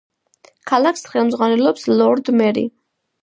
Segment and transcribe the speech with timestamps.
[0.71, 2.67] ქალაქს ხელმძღვანელობს ლორდ-მერი.